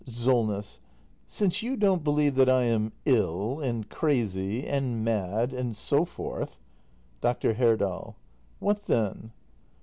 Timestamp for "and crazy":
3.59-4.65